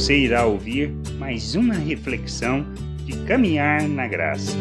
[0.00, 2.64] Você irá ouvir mais uma reflexão
[3.04, 4.56] de caminhar na graça.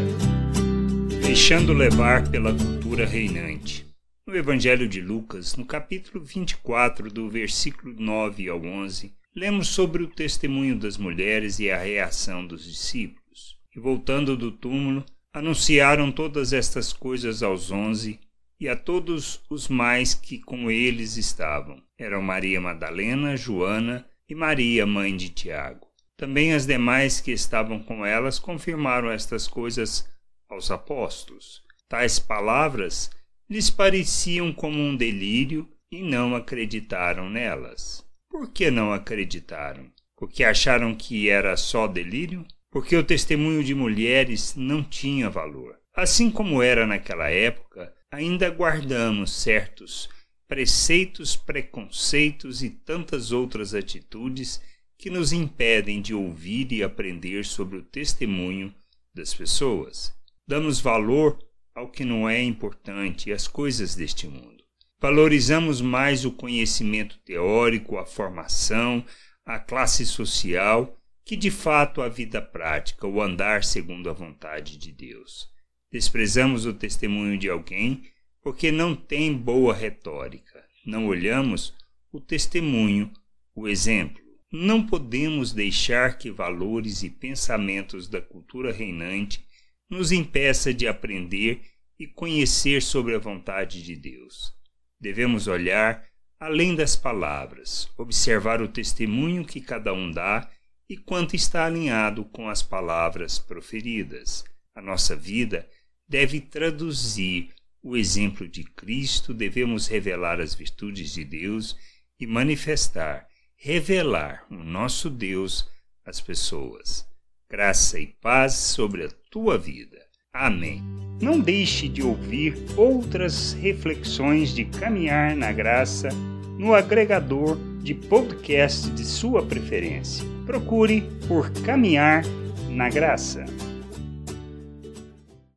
[1.22, 3.86] Deixando levar pela cultura reinante.
[4.28, 10.08] No Evangelho de Lucas, no capítulo 24, do versículo 9 ao 11, lemos sobre o
[10.08, 13.56] testemunho das mulheres e a reação dos discípulos.
[13.74, 18.20] E voltando do túmulo, anunciaram todas estas coisas aos onze
[18.60, 21.82] e a todos os mais que com eles estavam.
[21.98, 25.88] Eram Maria Madalena, Joana e Maria, mãe de Tiago.
[26.16, 30.08] Também as demais que estavam com elas confirmaram estas coisas
[30.48, 31.64] aos apóstolos.
[31.88, 33.10] Tais palavras
[33.50, 38.06] lhes pareciam como um delírio e não acreditaram nelas.
[38.30, 39.92] Por que não acreditaram?
[40.16, 42.46] Porque acharam que era só delírio?
[42.70, 45.80] Porque o testemunho de mulheres não tinha valor.
[45.96, 50.08] Assim como era naquela época, ainda guardamos certos
[50.50, 54.60] preceitos, preconceitos e tantas outras atitudes
[54.98, 58.74] que nos impedem de ouvir e aprender sobre o testemunho
[59.14, 60.12] das pessoas.
[60.48, 61.38] Damos valor
[61.76, 64.64] ao que não é importante às coisas deste mundo.
[65.00, 69.06] Valorizamos mais o conhecimento teórico, a formação,
[69.46, 74.92] a classe social, que de fato a vida prática, o andar segundo a vontade de
[74.92, 75.48] Deus.
[75.92, 78.04] Desprezamos o testemunho de alguém
[78.42, 80.64] porque não tem boa retórica.
[80.86, 81.74] Não olhamos
[82.12, 83.12] o testemunho,
[83.54, 84.22] o exemplo.
[84.52, 89.46] Não podemos deixar que valores e pensamentos da cultura reinante
[89.90, 91.62] nos impeça de aprender
[92.00, 94.54] e conhecer sobre a vontade de Deus.
[95.00, 96.08] Devemos olhar
[96.40, 100.50] além das palavras, observar o testemunho que cada um dá
[100.90, 104.44] e quanto está alinhado com as palavras proferidas.
[104.74, 105.70] A nossa vida
[106.08, 111.76] deve traduzir o exemplo de Cristo, devemos revelar as virtudes de Deus
[112.20, 115.70] e manifestar, revelar o nosso Deus
[116.06, 117.06] às pessoas.
[117.50, 119.98] Graça e paz sobre a tua vida.
[120.34, 120.84] Amém.
[121.22, 126.10] Não deixe de ouvir outras reflexões de caminhar na graça
[126.58, 130.26] no agregador de podcast de sua preferência.
[130.46, 132.24] Procure por Caminhar
[132.70, 133.46] na Graça.